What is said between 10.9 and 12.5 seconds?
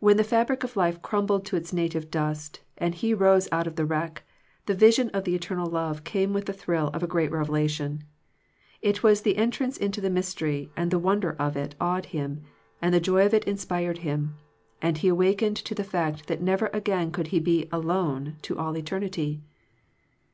the wonder of it awed him,